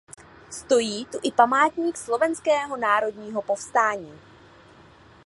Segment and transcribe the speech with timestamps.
[0.49, 4.19] Stojí tu i památník Slovenského národního povstání.